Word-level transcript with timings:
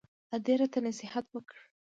ادې 0.35 0.53
راته 0.59 0.79
نصيحت 0.87 1.25
وکړ. 1.31 1.57